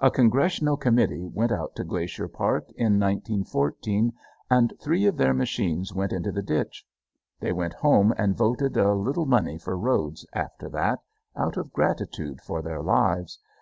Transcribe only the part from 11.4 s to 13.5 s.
of gratitude for their lives.